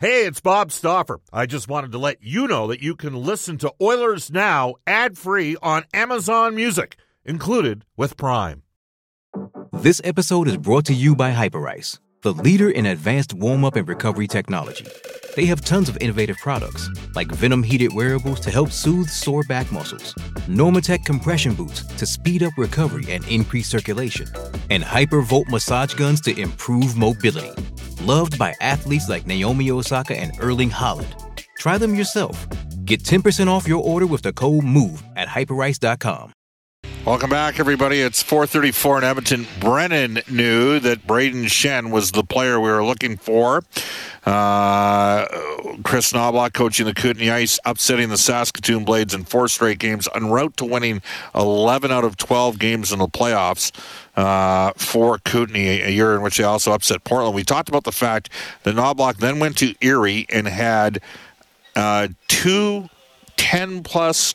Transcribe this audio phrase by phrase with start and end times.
[0.00, 1.18] Hey, it's Bob Stauffer.
[1.32, 5.18] I just wanted to let you know that you can listen to Oilers Now ad
[5.18, 8.62] free on Amazon Music, included with Prime.
[9.72, 13.88] This episode is brought to you by Hyperice, the leader in advanced warm up and
[13.88, 14.86] recovery technology.
[15.34, 19.72] They have tons of innovative products, like Venom heated wearables to help soothe sore back
[19.72, 20.14] muscles,
[20.46, 24.28] Normatec compression boots to speed up recovery and increase circulation,
[24.70, 27.50] and Hypervolt massage guns to improve mobility
[28.00, 31.12] loved by athletes like Naomi Osaka and Erling Haaland.
[31.58, 32.46] Try them yourself.
[32.84, 36.32] Get 10% off your order with the code MOVE at hyperice.com.
[37.04, 38.00] Welcome back, everybody.
[38.00, 39.46] It's 434 in Edmonton.
[39.60, 43.62] Brennan knew that Braden Shen was the player we were looking for.
[44.26, 45.26] Uh,
[45.84, 50.26] Kris Knoblauch coaching the Kootenay Ice, upsetting the Saskatoon Blades in four straight games, en
[50.30, 51.00] route to winning
[51.34, 53.72] 11 out of 12 games in the playoffs
[54.16, 57.34] uh, for Kootenay, a year in which they also upset Portland.
[57.34, 58.28] We talked about the fact
[58.64, 61.00] that Knoblauch then went to Erie and had
[61.74, 62.90] uh, two
[63.38, 64.34] 10 plus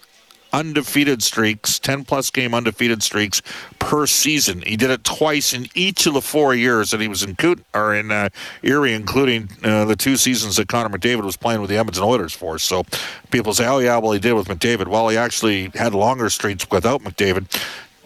[0.54, 3.42] undefeated streaks, 10 plus game undefeated streaks
[3.80, 4.62] per season.
[4.62, 7.66] He did it twice in each of the four years that he was in Coot,
[7.74, 8.30] or in uh,
[8.62, 12.34] Erie, including uh, the two seasons that Connor McDavid was playing with the Edmonton Oilers
[12.34, 12.60] for.
[12.60, 12.84] So
[13.32, 14.88] people say, oh, yeah, well, he did with McDavid.
[14.88, 17.48] Well, he actually had longer streaks without McDavid.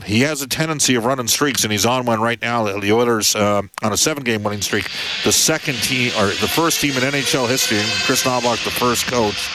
[0.06, 2.64] He has a tendency of running streaks, and he's on one right now.
[2.80, 4.90] The Oilers uh, on a seven-game winning streak.
[5.24, 9.50] The second team, or the first team in NHL history, Kris Knoblauch, the first coach,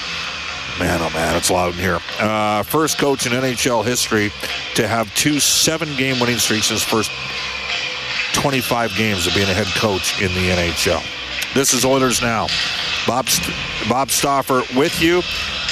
[0.79, 1.99] Man, oh man, it's loud in here.
[2.19, 4.31] Uh, first coach in NHL history
[4.75, 7.11] to have two seven game winning streaks in his first
[8.35, 11.03] 25 games of being a head coach in the NHL.
[11.55, 12.47] This is Oilers Now.
[13.07, 13.29] Bob,
[13.89, 15.23] Bob Stauffer with you.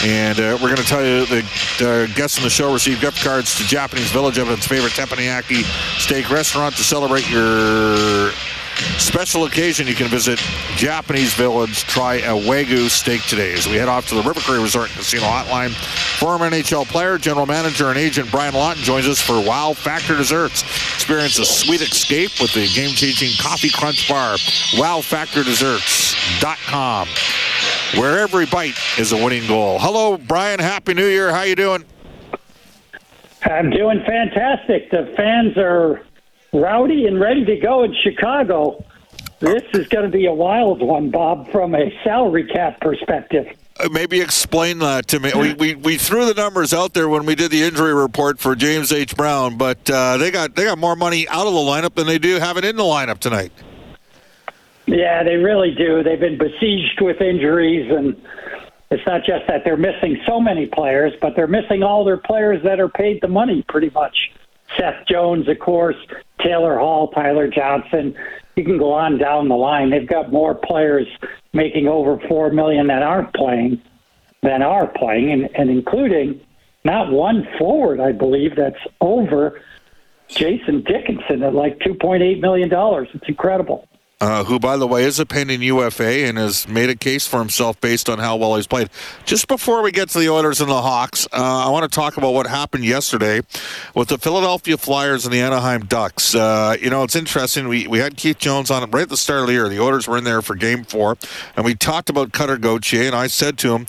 [0.03, 1.45] And uh, we're going to tell you the
[1.81, 5.62] uh, guests on the show receive gift cards to Japanese Village, of its favorite teppanyaki
[5.98, 8.31] steak restaurant to celebrate your
[8.98, 10.39] Special occasion, you can visit
[10.77, 11.84] Japanese Village.
[11.84, 13.53] Try a Wagyu steak today.
[13.53, 15.70] As we head off to the River Cree Resort Casino Hotline,
[16.19, 20.62] former NHL player, general manager, and agent Brian Lawton joins us for Wow Factor Desserts.
[20.94, 24.37] Experience a sweet escape with the game-changing Coffee Crunch Bar.
[24.72, 27.09] WowFactorDesserts.com,
[28.00, 29.78] where every bite is a winning goal.
[29.78, 30.60] Hello, Brian.
[30.60, 31.33] Happy New Year.
[31.33, 31.84] How you doing?
[33.43, 34.91] I'm doing fantastic.
[34.91, 36.03] The fans are
[36.53, 38.84] rowdy and ready to go in Chicago.
[39.38, 43.47] This is going to be a wild one, Bob, from a salary cap perspective.
[43.78, 45.33] Uh, maybe explain that to me.
[45.34, 48.55] We, we, we threw the numbers out there when we did the injury report for
[48.55, 49.16] James H.
[49.16, 52.19] Brown, but uh, they got they got more money out of the lineup than they
[52.19, 53.53] do have it in the lineup tonight.
[54.87, 56.03] Yeah, they really do.
[56.03, 58.21] They've been besieged with injuries, and
[58.91, 62.62] it's not just that they're missing so many players, but they're missing all their players
[62.65, 64.33] that are paid the money, pretty much.
[64.76, 65.97] Seth Jones, of course,
[66.42, 68.14] Taylor Hall, Tyler Johnson.
[68.56, 69.91] You can go on down the line.
[69.91, 71.06] They've got more players
[71.53, 73.80] making over four million that aren't playing
[74.42, 76.41] than are playing, and, and including
[76.84, 79.60] not one forward, I believe, that's over
[80.28, 83.09] Jason Dickinson at like two point eight million dollars.
[83.12, 83.86] It's incredible
[84.20, 87.38] uh, who, by the way, is a pending UFA and has made a case for
[87.38, 88.91] himself based on how well he's played.
[89.25, 92.16] Just before we get to the Oilers and the Hawks, uh, I want to talk
[92.16, 93.41] about what happened yesterday
[93.94, 96.34] with the Philadelphia Flyers and the Anaheim Ducks.
[96.34, 97.69] Uh, you know, it's interesting.
[97.69, 99.69] We, we had Keith Jones on right at the start of the year.
[99.69, 101.16] The Oilers were in there for game four,
[101.56, 103.86] and we talked about Cutter Gauthier, and I said to him,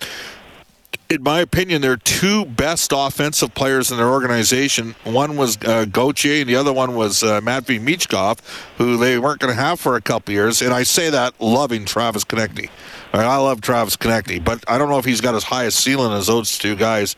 [1.12, 4.96] in my opinion, their two best offensive players in their organization.
[5.04, 8.40] One was uh, Gauthier, and the other one was uh, Matvey Michkov,
[8.78, 10.62] who they weren't going to have for a couple years.
[10.62, 12.70] And I say that loving Travis Konecny.
[13.14, 15.72] Right, I love Travis Konecny, but I don't know if he's got as high a
[15.72, 17.18] ceiling as those two guys.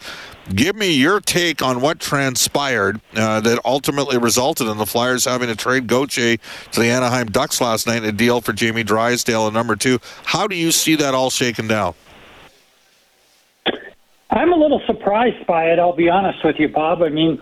[0.49, 5.49] Give me your take on what transpired uh, that ultimately resulted in the Flyers having
[5.49, 6.37] to trade Gauthier
[6.71, 9.99] to the Anaheim Ducks last night in a deal for Jamie Drysdale and number two.
[10.23, 11.93] How do you see that all shaken down?
[14.33, 15.77] I'm a little surprised by it.
[15.77, 17.03] I'll be honest with you, Bob.
[17.03, 17.39] I mean,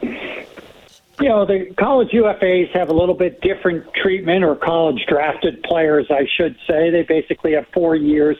[1.22, 6.08] you know, the college UFAs have a little bit different treatment, or college drafted players,
[6.10, 6.90] I should say.
[6.90, 8.38] They basically have four years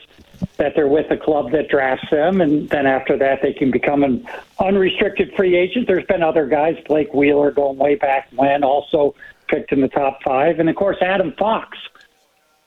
[0.58, 4.04] that they're with a club that drafts them, and then after that, they can become
[4.04, 4.28] an
[4.58, 5.86] unrestricted free agent.
[5.86, 9.14] There's been other guys, Blake Wheeler, going way back when, also
[9.48, 11.78] picked in the top five, and of course, Adam Fox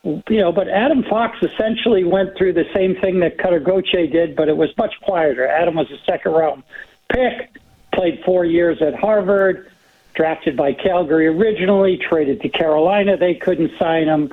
[0.05, 4.35] you know, but Adam Fox essentially went through the same thing that Cutter Gauthier did,
[4.35, 5.47] but it was much quieter.
[5.47, 6.63] Adam was a second round
[7.11, 7.57] pick,
[7.93, 9.71] played four years at Harvard,
[10.13, 13.17] drafted by Calgary originally, traded to Carolina.
[13.17, 14.31] They couldn't sign him.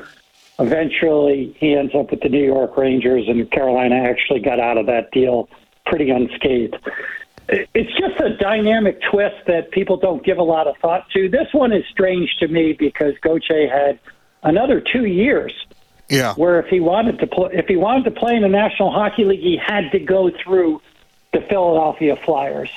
[0.59, 4.87] Eventually, he ends up with the New York Rangers, and Carolina actually got out of
[4.87, 5.49] that deal
[5.87, 6.77] pretty unscathed.
[7.49, 11.29] It's just a dynamic twist that people don't give a lot of thought to.
[11.29, 13.99] This one is strange to me because Goche had
[14.43, 15.53] another two years
[16.13, 16.35] Yeah.
[16.35, 19.25] Where if he wanted to play, if he wanted to play in the National Hockey
[19.25, 20.83] League, he had to go through
[21.33, 22.71] the Philadelphia Flyers.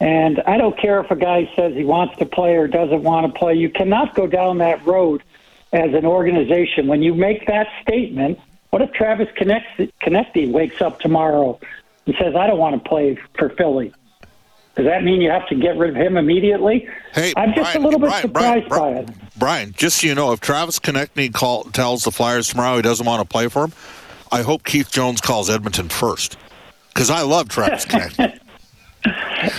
[0.00, 3.32] And I don't care if a guy says he wants to play or doesn't want
[3.32, 3.54] to play.
[3.54, 5.22] You cannot go down that road
[5.72, 6.88] as an organization.
[6.88, 8.40] When you make that statement,
[8.70, 11.60] what if Travis Konecny wakes up tomorrow
[12.06, 13.92] and says, "I don't want to play for Philly"?
[14.80, 16.88] Does that mean you have to get rid of him immediately?
[17.12, 19.18] Hey, I'm just Brian, a little bit Brian, surprised Brian, by it.
[19.36, 23.04] Brian, just so you know, if Travis Konecny call, tells the Flyers tomorrow he doesn't
[23.04, 23.74] want to play for him,
[24.32, 26.38] I hope Keith Jones calls Edmonton first
[26.88, 28.40] because I love Travis Konecny.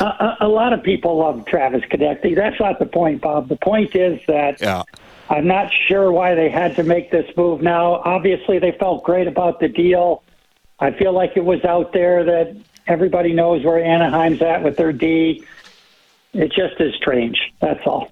[0.01, 2.35] a, a, lot of people love Travis Konecny.
[2.35, 3.47] That's not the point, Bob.
[3.47, 4.81] The point is that yeah.
[5.29, 8.01] I'm not sure why they had to make this move now.
[8.05, 10.23] Obviously, they felt great about the deal.
[10.79, 12.57] I feel like it was out there that
[12.87, 15.45] everybody knows where Anaheim's at with their D.
[16.33, 17.37] It just is strange.
[17.59, 18.11] That's all.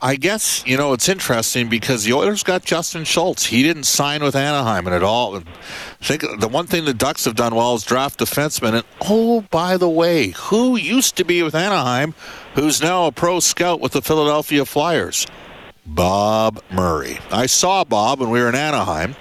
[0.00, 3.46] I guess you know it's interesting because the Oilers got Justin Schultz.
[3.46, 5.38] He didn't sign with Anaheim, and at all.
[5.38, 5.42] I
[6.00, 8.74] think the one thing the Ducks have done well is draft defensemen.
[8.74, 12.14] And oh, by the way, who used to be with Anaheim,
[12.54, 15.26] who's now a pro scout with the Philadelphia Flyers?
[15.84, 17.18] Bob Murray.
[17.32, 19.16] I saw Bob when we were in Anaheim,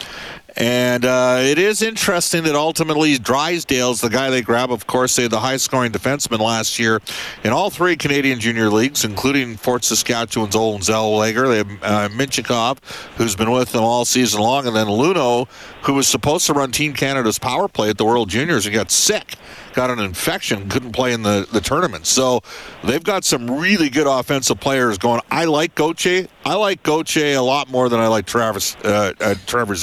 [0.58, 4.72] and uh, it is interesting that ultimately Drysdale's the guy they grab.
[4.72, 7.00] Of course, they had the high scoring defenseman last year
[7.44, 11.48] in all three Canadian junior leagues, including Fort Saskatchewan's Olin Zellweger.
[11.48, 12.80] They have uh, Mintyukov,
[13.18, 15.48] who's been with them all season long, and then Luneau,
[15.84, 18.90] who was supposed to run Team Canada's power play at the World Juniors and got
[18.90, 19.36] sick
[19.78, 22.08] got an infection, couldn't play in the, the tournament.
[22.08, 22.42] So
[22.84, 25.22] they've got some really good offensive players going.
[25.30, 26.28] I like Gauthier.
[26.44, 29.76] I like Gauthier a lot more than I like Travis uh, uh, Trevor.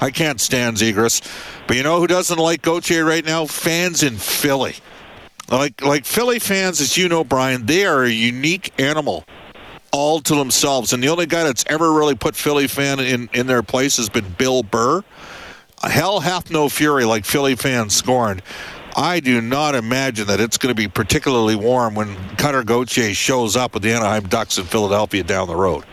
[0.00, 1.20] I can't stand Zegras.
[1.66, 3.44] But you know who doesn't like Gauthier right now?
[3.44, 4.76] Fans in Philly.
[5.50, 9.26] Like like Philly fans, as you know, Brian, they are a unique animal
[9.92, 10.94] all to themselves.
[10.94, 14.08] And the only guy that's ever really put Philly fan in, in their place has
[14.08, 15.02] been Bill Burr.
[15.82, 18.40] Hell hath no fury like Philly fans scorned.
[18.96, 23.56] I do not imagine that it's going to be particularly warm when Cutter Gauthier shows
[23.56, 25.84] up with the Anaheim Ducks in Philadelphia down the road.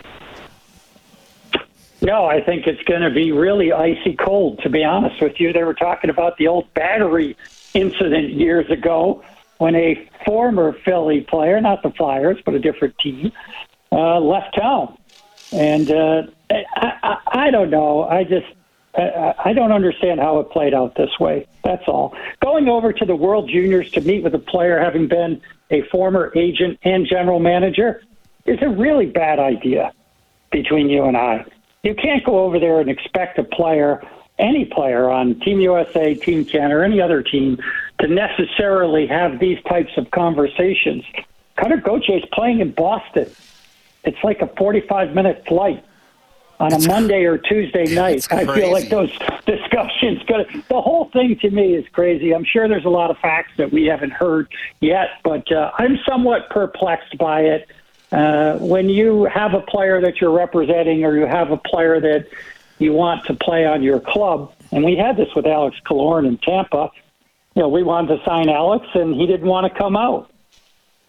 [2.02, 5.52] No, I think it's going to be really icy cold, to be honest with you.
[5.52, 7.36] They were talking about the old battery
[7.74, 9.22] incident years ago
[9.58, 13.32] when a former Philly player, not the Flyers, but a different team,
[13.92, 14.96] uh, left town.
[15.52, 16.64] And uh, I,
[17.02, 18.04] I, I don't know.
[18.04, 18.46] I just
[18.94, 21.46] I don't understand how it played out this way.
[21.62, 22.16] That's all.
[22.40, 25.40] Going over to the World Juniors to meet with a player having been
[25.70, 28.02] a former agent and general manager
[28.46, 29.92] is a really bad idea
[30.50, 31.44] between you and I.
[31.82, 34.02] You can't go over there and expect a player,
[34.38, 37.58] any player on Team USA, Team Canada, or any other team,
[38.00, 41.04] to necessarily have these types of conversations.
[41.56, 43.30] Cutter Gauthier is playing in Boston.
[44.02, 45.84] It's like a 45 minute flight
[46.60, 48.30] on a Monday or Tuesday night.
[48.30, 49.10] I feel like those
[49.46, 52.34] discussions going the whole thing to me is crazy.
[52.34, 55.98] I'm sure there's a lot of facts that we haven't heard yet, but uh, I'm
[56.06, 57.68] somewhat perplexed by it.
[58.12, 62.26] Uh, when you have a player that you're representing or you have a player that
[62.78, 66.36] you want to play on your club, and we had this with Alex Killorn in
[66.38, 66.90] Tampa.
[67.54, 70.30] You know, we wanted to sign Alex, and he didn't want to come out.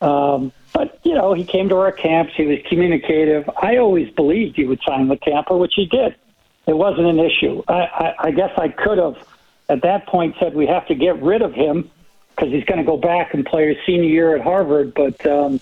[0.01, 2.33] Um, but, you know, he came to our camps.
[2.36, 3.50] He was communicative.
[3.62, 6.15] I always believed he would sign with Tampa, which he did.
[6.68, 7.63] It wasn't an issue.
[7.68, 9.18] I, I, I guess I could have,
[9.69, 11.90] at that point, said we have to get rid of him
[12.35, 14.94] because he's going to go back and play his senior year at Harvard.
[14.94, 15.59] But um,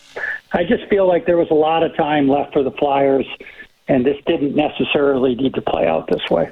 [0.54, 3.26] I just feel like there was a lot of time left for the Flyers,
[3.88, 6.52] and this didn't necessarily need to play out this way.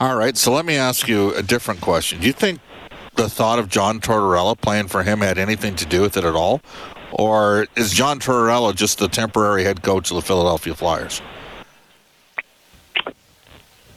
[0.00, 2.20] All right, so let me ask you a different question.
[2.20, 2.60] Do you think
[3.14, 6.34] the thought of John Tortorella playing for him had anything to do with it at
[6.34, 6.60] all?
[7.12, 11.20] Or is John Tortorella just the temporary head coach of the Philadelphia Flyers?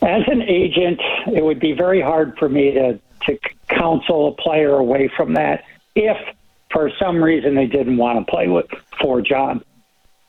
[0.05, 1.01] as an agent,
[1.33, 5.63] it would be very hard for me to, to counsel a player away from that
[5.95, 6.17] if
[6.71, 8.67] for some reason they didn't want to play with
[9.01, 9.63] for John.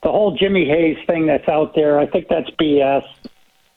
[0.02, 3.04] The whole Jimmy Hayes thing that's out there, I think that's BS.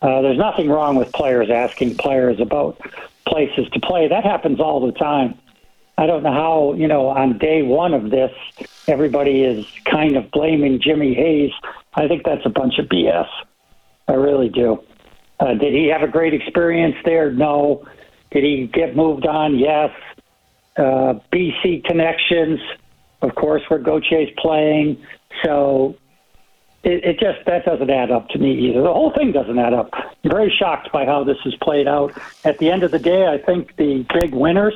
[0.02, 2.80] Uh, there's nothing wrong with players asking players about
[3.28, 4.08] places to play.
[4.08, 5.38] That happens all the time.
[5.98, 8.32] I don't know how, you know, on day one of this,
[8.88, 11.52] everybody is kind of blaming Jimmy Hayes.
[11.94, 13.28] I think that's a bunch of BS.
[14.08, 14.82] I really do.
[15.40, 17.32] Uh, did he have a great experience there?
[17.32, 17.86] No.
[18.32, 19.60] Did he get moved on?
[19.60, 19.92] Yes.
[20.78, 22.60] Uh, BC connections,
[23.22, 25.04] of course, where Gauthier is playing.
[25.44, 25.98] So
[26.84, 28.82] it, it just that doesn't add up to me either.
[28.82, 29.90] The whole thing doesn't add up.
[29.94, 32.14] I'm very shocked by how this has played out.
[32.44, 34.76] At the end of the day, I think the big winners,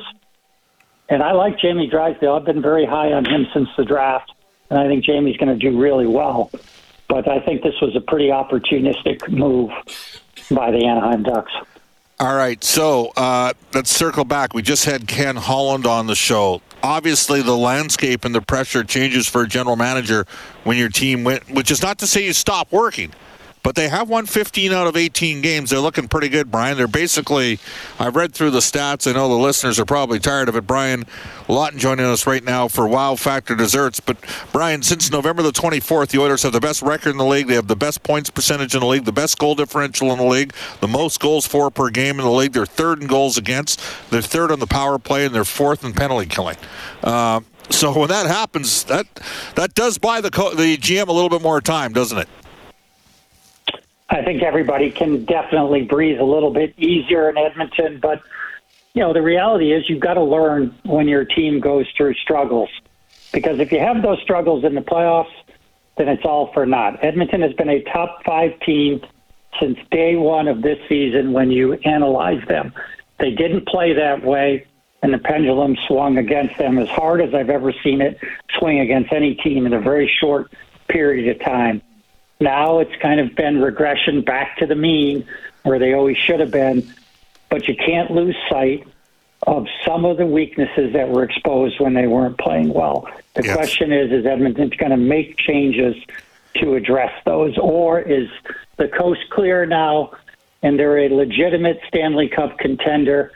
[1.08, 2.34] and I like Jamie Drysdale.
[2.34, 4.32] I've been very high on him since the draft,
[4.70, 6.50] and I think Jamie's going to do really well.
[7.08, 9.70] But I think this was a pretty opportunistic move
[10.50, 11.52] by the Anaheim Ducks.
[12.20, 14.54] All right, so uh, let's circle back.
[14.54, 16.62] We just had Ken Holland on the show.
[16.84, 20.26] Obviously, the landscape and the pressure changes for a general manager
[20.64, 23.10] when your team went, which is not to say you stop working.
[23.64, 25.70] But they have won 15 out of 18 games.
[25.70, 26.76] They're looking pretty good, Brian.
[26.76, 27.58] They're basically,
[27.98, 29.10] I've read through the stats.
[29.10, 30.66] I know the listeners are probably tired of it.
[30.66, 31.06] Brian
[31.48, 34.00] Lawton joining us right now for Wow Factor Desserts.
[34.00, 34.18] But,
[34.52, 37.48] Brian, since November the 24th, the Oilers have the best record in the league.
[37.48, 40.24] They have the best points percentage in the league, the best goal differential in the
[40.24, 42.52] league, the most goals for per game in the league.
[42.52, 43.80] They're third in goals against,
[44.10, 46.58] they're third on the power play, and they're fourth in penalty killing.
[47.02, 47.40] Uh,
[47.70, 49.06] so when that happens, that
[49.54, 52.28] that does buy the the GM a little bit more time, doesn't it?
[54.10, 58.22] I think everybody can definitely breathe a little bit easier in Edmonton, but
[58.92, 62.68] you know the reality is you've got to learn when your team goes through struggles
[63.32, 65.32] because if you have those struggles in the playoffs,
[65.96, 67.02] then it's all for naught.
[67.02, 69.00] Edmonton has been a top five team
[69.60, 72.72] since day one of this season when you analyze them.
[73.18, 74.66] They didn't play that way,
[75.02, 78.18] and the pendulum swung against them as hard as I've ever seen it
[78.58, 80.52] swing against any team in a very short
[80.88, 81.82] period of time.
[82.40, 85.26] Now it's kind of been regression back to the mean
[85.62, 86.92] where they always should have been,
[87.48, 88.86] but you can't lose sight
[89.46, 93.08] of some of the weaknesses that were exposed when they weren't playing well.
[93.34, 93.56] The yes.
[93.56, 95.96] question is, is Edmonton going to make changes
[96.56, 98.28] to address those, or is
[98.76, 100.12] the coast clear now
[100.62, 103.32] and they're a legitimate Stanley Cup contender?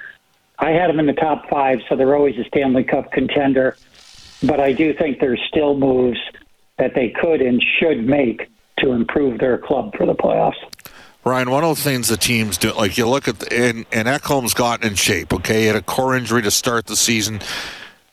[0.58, 3.76] I had them in the top five, so they're always a Stanley Cup contender.
[4.42, 6.18] But I do think there's still moves
[6.78, 8.48] that they could and should make
[8.80, 10.56] to improve their club for the playoffs.
[11.24, 14.08] Ryan, one of the things the teams do, like you look at, the, and, and
[14.08, 15.62] Ekholm's gotten in shape, okay?
[15.62, 17.40] He had a core injury to start the season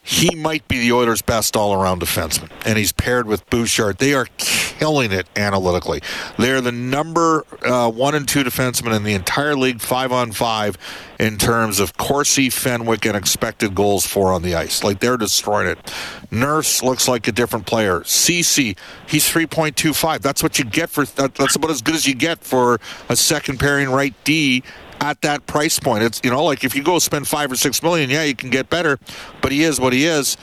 [0.06, 3.98] he might be the Oilers' best all-around defenseman, and he's paired with Bouchard.
[3.98, 6.02] They are killing it analytically.
[6.38, 10.78] They're the number uh, one and two defenseman in the entire league, five on five,
[11.20, 14.84] in terms of Corsi, Fenwick, and expected goals for on the ice.
[14.84, 15.94] Like they're destroying it.
[16.30, 18.04] Nurse looks like a different player.
[18.04, 20.22] Ceci, he's three point two five.
[20.22, 21.06] That's what you get for.
[21.06, 24.62] That, that's about as good as you get for a second pairing right D
[25.02, 26.04] at that price point.
[26.04, 28.50] It's you know like if you go spend five or six million, yeah, you can
[28.50, 29.00] get better,
[29.42, 30.38] but he is what he is.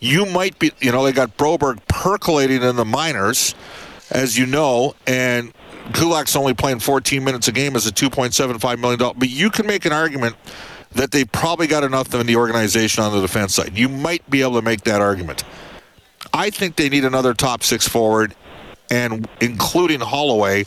[0.00, 3.54] You might be, you know, they got Broberg percolating in the minors,
[4.10, 5.52] as you know, and
[5.92, 9.14] Kulak's only playing 14 minutes a game as a 2.75 million dollar.
[9.14, 10.34] But you can make an argument
[10.94, 13.78] that they probably got enough in the organization on the defense side.
[13.78, 15.44] You might be able to make that argument.
[16.32, 18.34] I think they need another top six forward,
[18.90, 20.66] and including Holloway,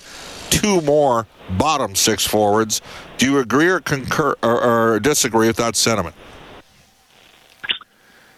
[0.49, 2.81] two more bottom six forwards.
[3.17, 6.15] Do you agree or concur or, or disagree with that sentiment?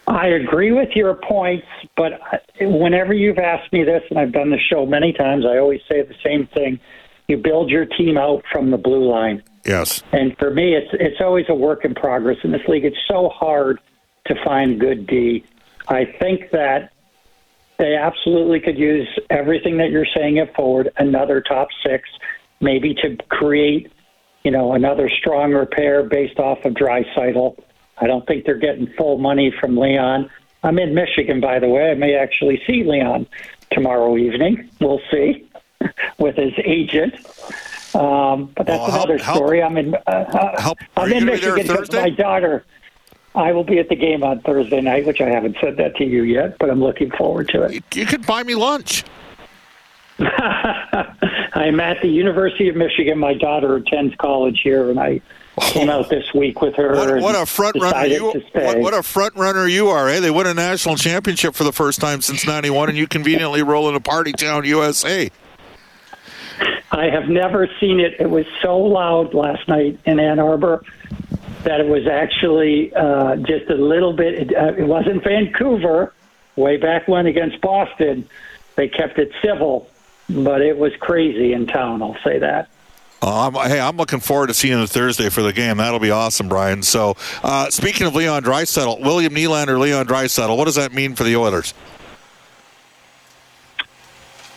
[0.07, 2.13] I agree with your points, but
[2.61, 6.01] whenever you've asked me this, and I've done the show many times, I always say
[6.01, 6.79] the same thing.
[7.27, 9.43] You build your team out from the blue line.
[9.65, 10.01] Yes.
[10.13, 12.85] And for me, it's it's always a work in progress in this league.
[12.85, 13.79] It's so hard
[14.27, 15.43] to find good D.
[15.89, 16.93] I think that
[17.77, 22.09] they absolutely could use everything that you're saying at forward, another top six,
[22.59, 23.91] maybe to create,
[24.43, 27.57] you know, another strong repair based off of Draisaitl.
[27.99, 30.29] I don't think they're getting full money from Leon.
[30.63, 31.91] I'm in Michigan, by the way.
[31.91, 33.27] I may actually see Leon
[33.71, 34.69] tomorrow evening.
[34.79, 35.47] We'll see
[36.17, 37.15] with his agent.
[37.95, 39.63] Um, but that's well, another help, story.
[39.63, 39.95] I'm in.
[39.95, 40.77] Uh, uh help.
[40.95, 42.65] I'm in Michigan because my daughter.
[43.35, 46.03] I will be at the game on Thursday night, which I haven't said that to
[46.03, 47.73] you yet, but I'm looking forward to it.
[47.73, 49.03] You, you could buy me lunch.
[51.57, 53.17] I'm at the University of Michigan.
[53.17, 55.21] My daughter attends college here, and I
[55.59, 56.95] came out this week with her.
[56.95, 58.25] What, what a front runner you!
[58.53, 60.07] What, what, a front runner you are!
[60.07, 60.19] Eh?
[60.19, 63.87] They won a national championship for the first time since '91, and you conveniently roll
[63.87, 65.31] into Party Town, USA.
[66.91, 68.15] I have never seen it.
[68.19, 70.83] It was so loud last night in Ann Arbor
[71.63, 74.55] that it was actually uh, just a little bit.
[74.55, 76.13] Uh, it wasn't Vancouver
[76.55, 78.29] way back when against Boston.
[78.75, 79.89] They kept it civil,
[80.29, 82.01] but it was crazy in town.
[82.01, 82.69] I'll say that.
[83.21, 85.77] Uh, I'm, hey, I'm looking forward to seeing you Thursday for the game.
[85.77, 86.83] That'll be awesome, Brian.
[86.83, 91.23] So, uh, speaking of Leon Draisaitl, William Nylander, Leon Draisaitl, what does that mean for
[91.23, 91.73] the Oilers?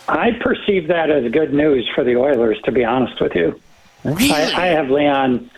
[0.09, 2.61] I perceive that as good news for the Oilers.
[2.65, 3.59] To be honest with you,
[4.05, 4.33] really?
[4.33, 5.51] I, I have Leon.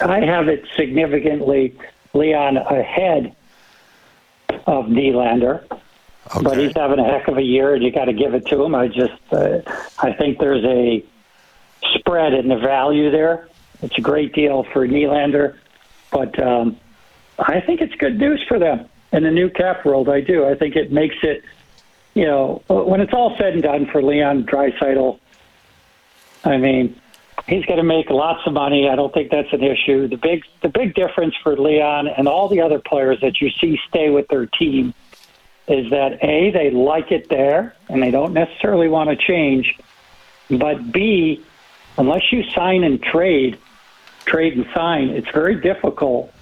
[0.00, 1.76] I have it significantly
[2.14, 3.34] Leon ahead
[4.66, 5.64] of Nylander.
[6.34, 6.42] Okay.
[6.42, 8.62] But he's having a heck of a year, and you got to give it to
[8.64, 8.74] him.
[8.74, 9.60] I just, uh,
[9.98, 11.04] I think there's a
[11.94, 13.48] spread in the value there.
[13.82, 15.56] It's a great deal for Nylander,
[16.10, 16.78] but um,
[17.38, 20.08] I think it's good news for them in the new cap world.
[20.08, 20.46] I do.
[20.46, 21.44] I think it makes it,
[22.14, 25.20] you know, when it's all said and done for Leon Draisaitl.
[26.44, 27.00] I mean,
[27.46, 28.88] he's going to make lots of money.
[28.88, 30.08] I don't think that's an issue.
[30.08, 33.78] The big, the big difference for Leon and all the other players that you see
[33.88, 34.94] stay with their team
[35.68, 39.78] is that a they like it there and they don't necessarily want to change,
[40.50, 41.44] but b
[41.98, 43.58] unless you sign and trade,
[44.26, 46.32] trade and sign, it's very difficult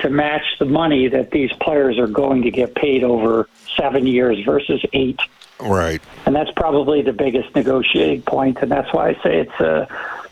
[0.00, 4.44] to match the money that these players are going to get paid over seven years
[4.44, 5.20] versus eight.
[5.60, 6.00] Right.
[6.24, 9.60] And that's probably the biggest negotiating point, and that's why I say it's.
[9.60, 9.86] Uh,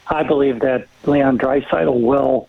[0.08, 2.48] I believe that Leon Draisaitl will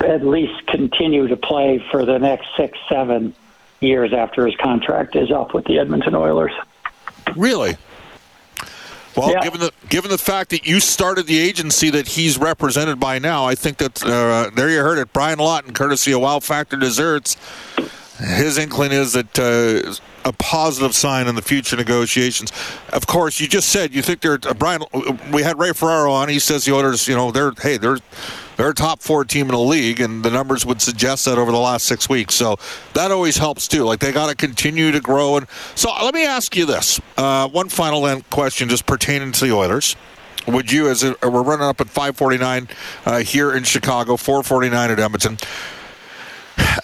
[0.00, 3.36] at least continue to play for the next six, seven
[3.80, 6.52] years after his contract is up with the Edmonton Oilers.
[7.34, 7.76] Really?
[9.16, 9.40] Well, Yeah.
[9.42, 13.46] given the given the fact that you started the agency that he's represented by now,
[13.46, 15.12] I think that uh, there you heard it.
[15.12, 17.36] Brian Lawton, courtesy of Wow Factor Desserts,
[18.18, 19.94] his inkling is that uh,
[20.28, 22.52] a positive sign in the future negotiations.
[22.92, 24.82] Of course, you just said you think they're uh, Brian.
[25.32, 26.28] We had Ray Ferraro on.
[26.28, 27.98] He says the Oilers, you know, they're hey, they're
[28.56, 31.50] they're a top four team in the league, and the numbers would suggest that over
[31.52, 32.34] the last six weeks.
[32.34, 32.56] So
[32.94, 33.84] that always helps too.
[33.84, 35.36] Like they got to continue to grow.
[35.36, 39.52] And so let me ask you this: uh, one final question, just pertaining to the
[39.52, 39.96] Oilers.
[40.46, 42.70] Would you, as a, we're running up at 5:49
[43.04, 45.38] uh, here in Chicago, 4:49 at Edmonton?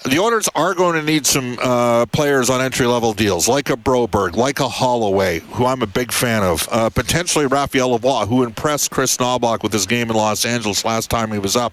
[0.04, 3.76] The Oilers are going to need some uh, players on entry level deals, like a
[3.76, 6.68] Broberg, like a Holloway, who I'm a big fan of.
[6.70, 11.08] Uh, potentially Raphael Lavoie, who impressed Kris Knoblauch with his game in Los Angeles last
[11.08, 11.72] time he was up.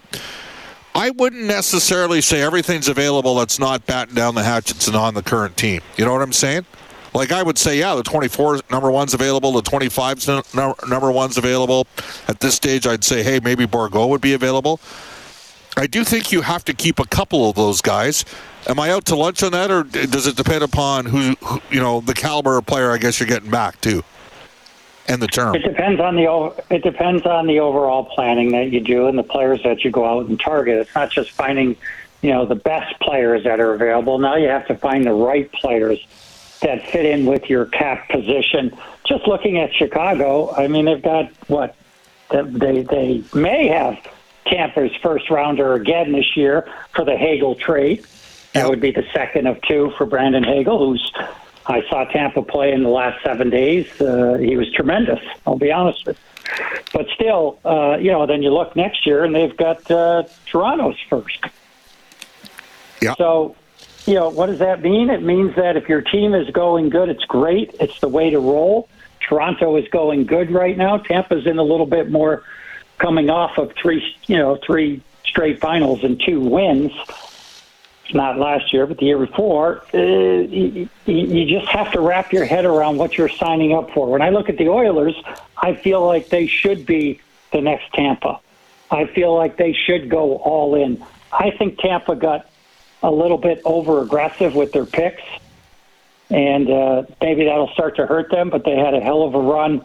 [0.94, 5.22] I wouldn't necessarily say everything's available that's not batting down the hatchets and on the
[5.22, 5.80] current team.
[5.96, 6.66] You know what I'm saying?
[7.14, 10.26] Like I would say, yeah, the 24 number one's available, the 25
[10.88, 11.86] number one's available.
[12.28, 14.80] At this stage, I'd say, hey, maybe Bourgault would be available.
[15.80, 18.26] I do think you have to keep a couple of those guys.
[18.68, 21.80] Am I out to lunch on that, or does it depend upon who, who you
[21.80, 22.90] know, the caliber of player?
[22.90, 24.04] I guess you're getting back to,
[25.08, 25.54] and the term.
[25.54, 29.22] It depends on the it depends on the overall planning that you do and the
[29.22, 30.76] players that you go out and target.
[30.76, 31.74] It's not just finding,
[32.20, 34.18] you know, the best players that are available.
[34.18, 36.06] Now you have to find the right players
[36.60, 38.76] that fit in with your cap position.
[39.06, 41.74] Just looking at Chicago, I mean, they've got what
[42.28, 43.98] they they may have
[44.46, 48.04] Tampa's first rounder again this year for the Hagel trade.
[48.52, 51.12] That would be the second of two for Brandon Hagel, who's
[51.66, 53.88] I saw Tampa play in the last seven days.
[54.00, 55.20] Uh, he was tremendous.
[55.46, 56.80] I'll be honest with you.
[56.92, 60.98] But still, uh, you know, then you look next year and they've got uh, Toronto's
[61.08, 61.38] first.
[63.00, 63.14] Yeah.
[63.16, 63.54] So,
[64.06, 65.10] you know, what does that mean?
[65.10, 67.74] It means that if your team is going good, it's great.
[67.78, 68.88] It's the way to roll.
[69.20, 70.96] Toronto is going good right now.
[70.96, 72.42] Tampa's in a little bit more
[73.00, 76.92] coming off of three, you know, three straight finals and two wins.
[78.12, 79.84] Not last year, but the year before.
[79.94, 84.08] Uh, you, you just have to wrap your head around what you're signing up for.
[84.08, 85.14] When I look at the Oilers,
[85.56, 87.20] I feel like they should be
[87.52, 88.40] the next Tampa.
[88.90, 91.04] I feel like they should go all in.
[91.32, 92.50] I think Tampa got
[93.00, 95.22] a little bit over aggressive with their picks,
[96.30, 98.50] and uh, maybe that'll start to hurt them.
[98.50, 99.84] But they had a hell of a run,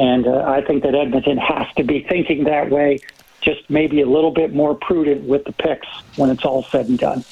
[0.00, 3.00] and uh, I think that Edmonton has to be thinking that way.
[3.42, 5.86] Just maybe a little bit more prudent with the picks
[6.16, 7.22] when it's all said and done.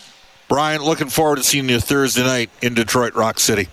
[0.48, 3.68] Brian, looking forward to seeing you Thursday night in Detroit Rock City.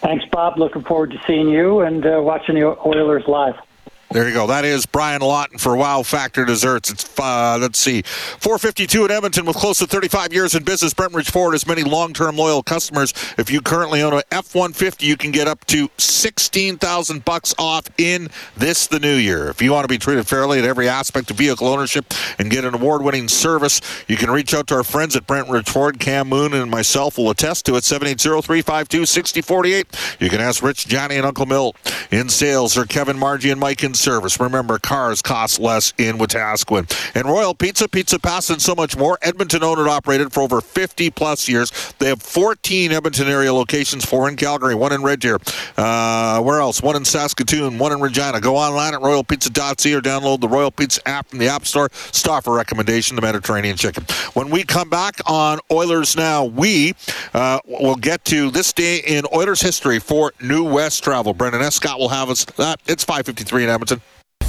[0.00, 0.58] Thanks, Bob.
[0.58, 3.56] Looking forward to seeing you and uh, watching the Oilers live.
[4.10, 4.46] There you go.
[4.46, 6.90] That is Brian Lawton for Wow Factor Desserts.
[6.90, 10.94] It's uh, let's see, 452 in Edmonton with close to 35 years in business.
[10.94, 13.12] Brentridge Ford has many long-term loyal customers.
[13.38, 18.28] If you currently own a F-150, you can get up to 16,000 bucks off in
[18.56, 19.48] this the new year.
[19.48, 22.04] If you want to be treated fairly at every aspect of vehicle ownership
[22.38, 25.98] and get an award-winning service, you can reach out to our friends at Brentridge Ford.
[25.98, 27.84] Cam Moon and myself will attest to it.
[27.84, 30.20] 780-352-6048.
[30.20, 31.74] You can ask Rich, Johnny, and Uncle Mill
[32.10, 34.38] in sales or Kevin Margie and Mike in service.
[34.40, 37.14] Remember, cars cost less in Wetaskiwin.
[37.14, 39.18] And Royal Pizza, Pizza Pass, and so much more.
[39.22, 41.72] Edmonton owned and operated for over 50 plus years.
[41.98, 45.38] They have 14 Edmonton area locations, four in Calgary, one in Red Deer.
[45.76, 46.82] Uh, where else?
[46.82, 48.40] One in Saskatoon, one in Regina.
[48.40, 51.88] Go online at royalpizza.ca or download the Royal Pizza app from the App Store.
[51.92, 54.04] Stop a recommendation, the Mediterranean chicken.
[54.34, 56.94] When we come back on Oilers Now, we
[57.32, 61.34] uh, will get to this day in Oilers history for New West travel.
[61.34, 62.80] Brendan Escott will have us that.
[62.86, 63.83] It's 553 in Edmonton.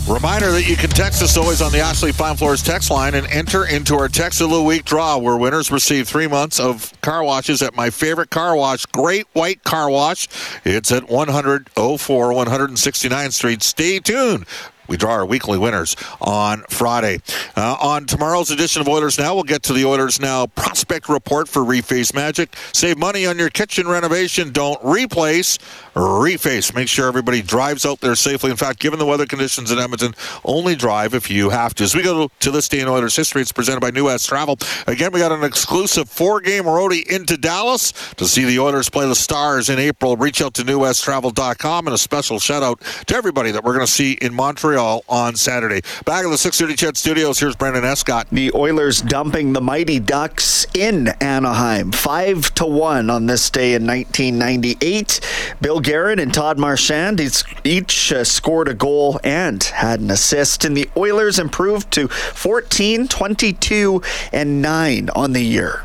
[0.08, 3.26] Reminder that you can text us always on the Ashley Fine Floors text line and
[3.26, 7.24] enter into our Text of the Week draw where winners receive three months of car
[7.24, 10.28] washes at my favorite car wash, Great White Car Wash.
[10.64, 13.64] It's at 104 169th Street.
[13.64, 14.46] Stay tuned
[14.88, 17.20] we draw our weekly winners on Friday.
[17.56, 21.48] Uh, on tomorrow's edition of Oilers Now, we'll get to the Oilers Now prospect report
[21.48, 22.56] for Reface Magic.
[22.74, 24.52] Save money on your kitchen renovation.
[24.52, 25.58] Don't replace,
[25.96, 26.74] reface.
[26.76, 28.52] Make sure everybody drives out there safely.
[28.52, 31.84] In fact, given the weather conditions in Edmonton, only drive if you have to.
[31.84, 34.58] As we go to this day in Oilers history, it's presented by New West Travel.
[34.88, 39.16] Again, we got an exclusive four-game roadie into Dallas to see the Oilers play the
[39.16, 40.18] Stars in April.
[40.18, 43.92] Reach out to newwesttravel.com and a special shout out to everybody that we're going to
[43.92, 45.82] see in Montreal on Saturday.
[46.06, 48.28] Back in the 630 Ched Studios, here's Brendan Escott.
[48.32, 53.88] The Oilers dumping the Mighty Ducks in Anaheim, five to one on this day in
[53.88, 55.20] 1998.
[55.62, 57.22] Bill Guerin and Todd Marchant
[57.64, 63.08] each uh, scored a goal and had an assist, and the Oilers improved to 14,
[63.08, 64.02] 22,
[64.34, 65.85] and 9 on the year.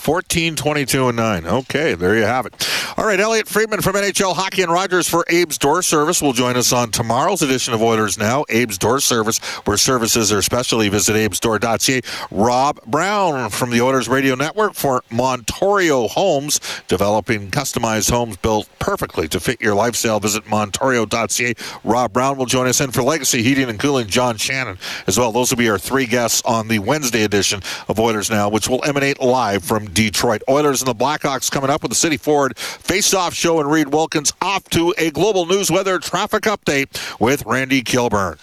[0.00, 1.46] 14, 22, and 9.
[1.46, 2.68] Okay, there you have it.
[2.96, 6.56] All right, Elliot Friedman from NHL Hockey and Rogers for Abe's Door Service will join
[6.56, 8.44] us on tomorrow's edition of Oilers Now.
[8.48, 10.88] Abe's Door Service, where services are specially.
[10.88, 12.00] Visit abesdoor.ca.
[12.30, 19.28] Rob Brown from the Oilers Radio Network for Montorio Homes, developing customized homes built perfectly
[19.28, 20.18] to fit your lifestyle.
[20.18, 21.54] Visit montorio.ca.
[21.84, 25.30] Rob Brown will join us in for Legacy Heating and Cooling, John Shannon as well.
[25.30, 28.82] Those will be our three guests on the Wednesday edition of Oilers Now, which will
[28.84, 30.42] emanate live from Detroit.
[30.48, 34.32] Oilers and the Blackhawks coming up with the City Ford face-off show and Reid Wilkins
[34.40, 38.38] off to a global news weather traffic update with Randy Kilburn.